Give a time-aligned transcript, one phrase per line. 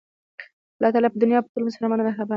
[0.77, 2.29] الله تعالی په دنیا کې په ټولو انسانانو مهربانه دی.